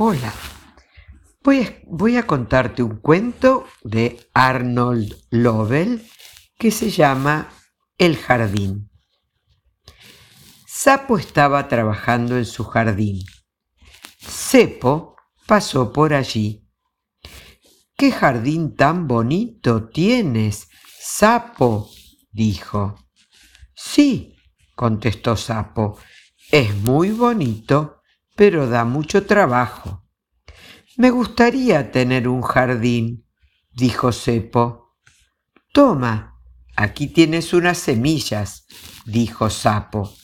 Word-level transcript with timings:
Hola, 0.00 0.32
voy 1.42 2.16
a, 2.16 2.24
contarte 2.24 2.84
un 2.84 3.00
cuento 3.00 3.66
de 3.82 4.30
Arnold 4.32 5.12
Lovell 5.30 6.08
que 6.56 6.70
se 6.70 6.90
llama 6.90 7.48
El 7.98 8.16
jardín. 8.16 8.92
Sapo 10.68 11.18
estaba 11.18 11.66
trabajando 11.66 12.36
en 12.36 12.44
su 12.44 12.62
jardín. 12.62 13.24
Cepo 14.20 15.16
pasó 15.48 15.92
por 15.92 16.14
allí. 16.14 16.64
¡Qué 17.96 18.12
jardín 18.12 18.76
tan 18.76 19.08
bonito 19.08 19.88
tienes, 19.88 20.68
Sapo! 21.00 21.90
dijo. 22.30 22.94
Sí, 23.74 24.36
contestó 24.76 25.36
Sapo, 25.36 25.98
es 26.52 26.72
muy 26.76 27.10
bonito 27.10 27.97
pero 28.38 28.68
da 28.68 28.84
mucho 28.84 29.26
trabajo. 29.26 30.04
Me 30.96 31.10
gustaría 31.10 31.90
tener 31.90 32.28
un 32.28 32.42
jardín, 32.42 33.26
dijo 33.72 34.12
Cepo. 34.12 34.96
Toma, 35.72 36.40
aquí 36.76 37.08
tienes 37.08 37.52
unas 37.52 37.78
semillas, 37.78 38.64
dijo 39.06 39.50
Sapo. 39.50 40.14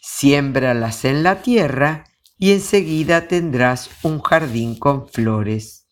Siémbralas 0.00 1.04
en 1.04 1.24
la 1.24 1.42
tierra 1.42 2.04
y 2.38 2.52
enseguida 2.52 3.26
tendrás 3.26 3.90
un 4.04 4.20
jardín 4.20 4.78
con 4.78 5.08
flores. 5.08 5.88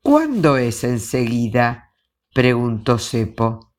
¿Cuándo 0.00 0.58
es 0.58 0.84
enseguida? 0.84 1.92
preguntó 2.32 3.00
Cepo. 3.00 3.74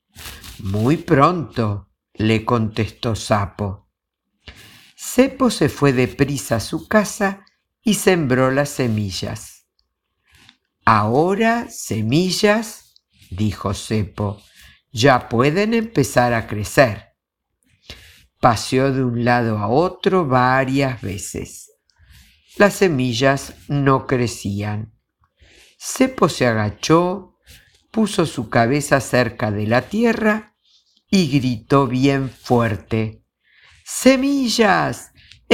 Muy 0.60 0.98
pronto, 0.98 1.94
le 2.14 2.44
contestó 2.44 3.16
Sapo. 3.16 3.83
Cepo 5.16 5.52
se 5.52 5.70
fue 5.70 5.94
deprisa 5.94 6.56
a 6.56 6.60
su 6.60 6.88
casa 6.88 7.46
y 7.84 7.94
sembró 7.94 8.50
las 8.50 8.70
semillas. 8.70 9.68
Ahora, 10.86 11.68
semillas, 11.70 12.96
dijo 13.30 13.76
Cepo, 13.76 14.42
ya 14.92 15.30
pueden 15.30 15.76
empezar 15.76 16.34
a 16.34 16.48
crecer. 16.48 17.10
Paseó 18.40 18.92
de 18.92 19.04
un 19.04 19.24
lado 19.24 19.60
a 19.60 19.68
otro 19.68 20.26
varias 20.26 21.00
veces. 21.04 21.72
Las 22.58 22.74
semillas 22.74 23.54
no 23.68 24.08
crecían. 24.08 24.96
Cepo 25.78 26.28
se 26.28 26.48
agachó, 26.48 27.38
puso 27.92 28.26
su 28.26 28.50
cabeza 28.50 29.00
cerca 29.00 29.52
de 29.52 29.68
la 29.68 29.84
tierra 29.84 30.56
y 31.08 31.28
gritó 31.28 31.86
bien 31.86 32.32
fuerte 32.32 33.24
semillas, 33.84 35.12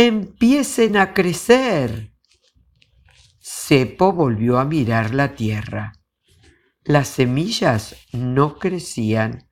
empiecen 0.08 0.96
a 0.96 1.14
crecer. 1.14 2.14
Cepo 3.42 4.14
volvió 4.14 4.58
a 4.58 4.64
mirar 4.64 5.14
la 5.14 5.36
tierra. 5.36 5.92
Las 6.86 7.10
semillas 7.10 7.98
no 8.14 8.60
crecían. 8.60 9.50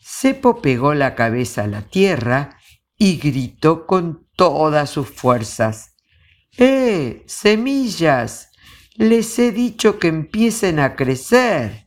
Cepo 0.00 0.60
pegó 0.60 0.94
la 0.94 1.14
cabeza 1.14 1.64
a 1.64 1.66
la 1.68 1.82
tierra 1.82 2.58
y 2.96 3.18
gritó 3.18 3.86
con 3.86 4.26
todas 4.34 4.90
sus 4.90 5.08
fuerzas. 5.08 5.94
¡Eh, 6.56 7.22
semillas! 7.28 8.50
Les 8.96 9.38
he 9.38 9.52
dicho 9.52 10.00
que 10.00 10.08
empiecen 10.08 10.80
a 10.80 10.96
crecer. 10.96 11.86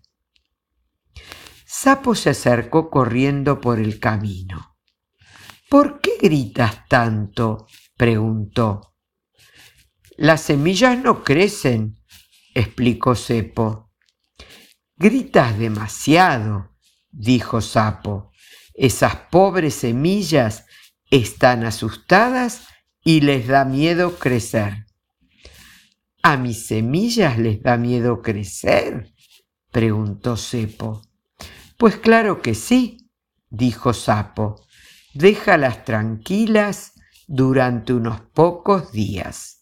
Sapo 1.66 2.16
se 2.16 2.30
acercó 2.30 2.90
corriendo 2.90 3.60
por 3.60 3.78
el 3.78 4.00
camino. 4.00 4.71
¿Por 5.72 6.02
qué 6.02 6.18
gritas 6.22 6.86
tanto? 6.90 7.66
preguntó. 7.96 8.94
Las 10.18 10.42
semillas 10.42 10.98
no 11.02 11.24
crecen, 11.24 11.98
explicó 12.54 13.16
Cepo. 13.16 13.90
Gritas 14.98 15.58
demasiado, 15.58 16.76
dijo 17.10 17.62
Sapo. 17.62 18.34
Esas 18.74 19.16
pobres 19.32 19.76
semillas 19.76 20.66
están 21.10 21.64
asustadas 21.64 22.68
y 23.02 23.22
les 23.22 23.48
da 23.48 23.64
miedo 23.64 24.20
crecer. 24.20 24.88
¿A 26.22 26.36
mis 26.36 26.66
semillas 26.66 27.38
les 27.38 27.64
da 27.64 27.78
miedo 27.78 28.22
crecer? 28.22 29.14
preguntó 29.72 30.36
Cepo. 30.36 31.02
Pues 31.78 31.96
claro 31.96 32.42
que 32.42 32.56
sí, 32.56 33.10
dijo 33.50 33.94
Sapo 33.94 34.68
déjalas 35.14 35.86
tranquilas 35.86 36.94
durante 37.28 37.94
unos 37.94 38.22
pocos 38.22 38.92
días. 38.92 39.62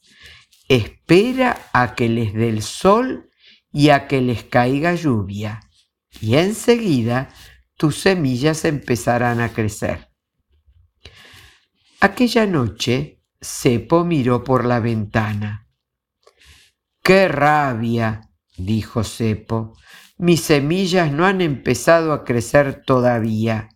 Espera 0.67 1.69
a 1.73 1.95
que 1.95 2.09
les 2.09 2.33
dé 2.33 2.49
el 2.49 2.61
sol 2.61 3.29
y 3.71 3.89
a 3.89 4.07
que 4.07 4.21
les 4.21 4.43
caiga 4.43 4.95
lluvia, 4.95 5.61
y 6.21 6.35
enseguida 6.35 7.29
tus 7.75 7.99
semillas 7.99 8.65
empezarán 8.65 9.39
a 9.41 9.49
crecer. 9.49 10.09
Aquella 12.01 12.45
noche, 12.45 13.23
Cepo 13.41 14.03
miró 14.03 14.43
por 14.43 14.65
la 14.65 14.79
ventana. 14.79 15.67
¡Qué 17.03 17.27
rabia! 17.27 18.29
dijo 18.57 19.03
Cepo. 19.03 19.73
Mis 20.17 20.41
semillas 20.41 21.11
no 21.11 21.25
han 21.25 21.41
empezado 21.41 22.11
a 22.11 22.25
crecer 22.25 22.83
todavía. 22.85 23.69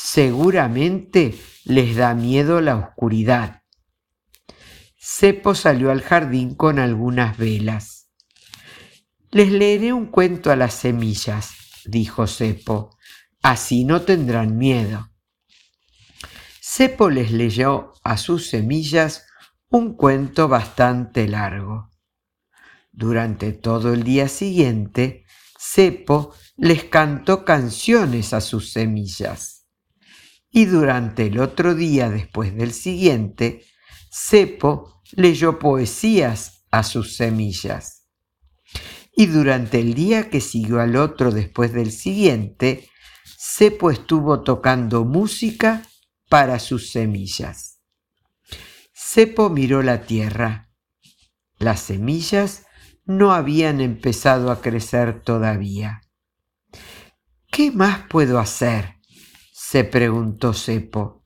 Seguramente 0.00 1.36
les 1.64 1.96
da 1.96 2.14
miedo 2.14 2.60
la 2.60 2.76
oscuridad. 2.76 3.64
Cepo 4.96 5.56
salió 5.56 5.90
al 5.90 6.02
jardín 6.02 6.54
con 6.54 6.78
algunas 6.78 7.36
velas. 7.36 8.08
Les 9.32 9.50
leeré 9.50 9.92
un 9.92 10.06
cuento 10.06 10.52
a 10.52 10.56
las 10.56 10.74
semillas, 10.74 11.50
dijo 11.84 12.28
Cepo, 12.28 12.96
así 13.42 13.84
no 13.84 14.02
tendrán 14.02 14.56
miedo. 14.56 15.10
Cepo 16.62 17.10
les 17.10 17.32
leyó 17.32 17.92
a 18.04 18.18
sus 18.18 18.48
semillas 18.48 19.26
un 19.68 19.96
cuento 19.96 20.46
bastante 20.46 21.26
largo. 21.26 21.90
Durante 22.92 23.52
todo 23.52 23.92
el 23.92 24.04
día 24.04 24.28
siguiente, 24.28 25.24
Cepo 25.58 26.32
les 26.56 26.84
cantó 26.84 27.44
canciones 27.44 28.32
a 28.32 28.40
sus 28.40 28.70
semillas 28.70 29.57
y 30.50 30.64
durante 30.64 31.26
el 31.26 31.40
otro 31.40 31.74
día 31.74 32.08
después 32.10 32.54
del 32.56 32.72
siguiente, 32.72 33.64
Cepo 34.10 35.02
leyó 35.12 35.58
poesías 35.58 36.64
a 36.70 36.82
sus 36.82 37.16
semillas. 37.16 38.06
Y 39.14 39.26
durante 39.26 39.80
el 39.80 39.94
día 39.94 40.30
que 40.30 40.40
siguió 40.40 40.80
al 40.80 40.96
otro 40.96 41.30
después 41.30 41.72
del 41.72 41.92
siguiente, 41.92 42.88
Cepo 43.24 43.90
estuvo 43.90 44.42
tocando 44.42 45.04
música 45.04 45.82
para 46.28 46.58
sus 46.58 46.90
semillas. 46.90 47.80
Cepo 48.92 49.50
miró 49.50 49.82
la 49.82 50.02
tierra. 50.02 50.70
Las 51.58 51.80
semillas 51.80 52.66
no 53.04 53.32
habían 53.32 53.80
empezado 53.80 54.50
a 54.50 54.60
crecer 54.60 55.22
todavía. 55.22 56.02
¿Qué 57.50 57.72
más 57.72 58.06
puedo 58.08 58.38
hacer? 58.38 58.97
Se 59.70 59.84
preguntó 59.84 60.54
Cepo. 60.54 61.22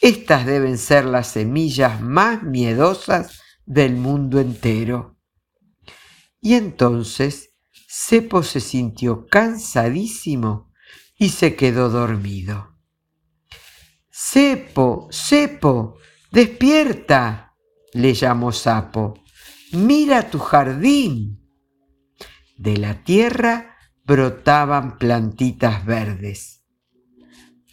Estas 0.00 0.46
deben 0.46 0.78
ser 0.78 1.04
las 1.04 1.32
semillas 1.32 2.00
más 2.00 2.44
miedosas 2.44 3.40
del 3.66 3.96
mundo 3.96 4.38
entero. 4.38 5.18
Y 6.40 6.54
entonces 6.54 7.56
Cepo 7.88 8.44
se 8.44 8.60
sintió 8.60 9.26
cansadísimo 9.26 10.70
y 11.18 11.30
se 11.30 11.56
quedó 11.56 11.88
dormido. 11.88 12.78
Cepo, 14.12 15.08
Cepo, 15.10 15.98
despierta, 16.30 17.56
le 17.94 18.14
llamó 18.14 18.52
Sapo. 18.52 19.14
Mira 19.72 20.30
tu 20.30 20.38
jardín. 20.38 21.50
De 22.56 22.76
la 22.76 23.02
tierra 23.02 23.76
brotaban 24.04 24.98
plantitas 24.98 25.84
verdes. 25.84 26.61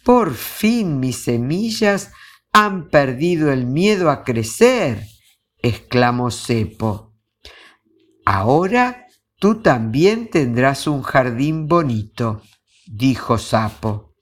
Por 0.04 0.34
fin 0.34 0.98
mis 0.98 1.24
semillas 1.24 2.12
han 2.52 2.88
perdido 2.88 3.52
el 3.52 3.66
miedo 3.66 4.10
a 4.10 4.24
crecer, 4.24 5.06
exclamó 5.58 6.30
Cepo. 6.30 7.14
Ahora 8.24 9.06
tú 9.38 9.60
también 9.62 10.28
tendrás 10.28 10.86
un 10.86 11.02
jardín 11.02 11.68
bonito, 11.68 12.42
dijo 12.86 13.38
Sapo. 13.38 14.14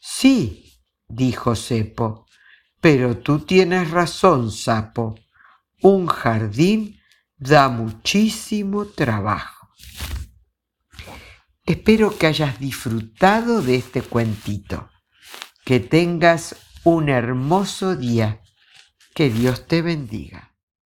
Sí, 0.00 0.80
dijo 1.08 1.54
Cepo, 1.54 2.26
pero 2.80 3.18
tú 3.18 3.40
tienes 3.40 3.90
razón, 3.90 4.50
Sapo. 4.50 5.14
Un 5.82 6.06
jardín 6.06 6.98
da 7.36 7.68
muchísimo 7.68 8.86
trabajo. 8.86 9.68
Espero 11.64 12.16
que 12.16 12.26
hayas 12.26 12.58
disfrutado 12.58 13.62
de 13.62 13.76
este 13.76 14.02
cuentito. 14.02 14.90
Que 15.64 15.80
tengas 15.80 16.56
un 16.84 17.08
hermoso 17.08 17.96
día. 17.96 18.42
Que 19.14 19.30
Dios 19.30 19.66
te 19.66 19.80
bendiga. 19.80 20.53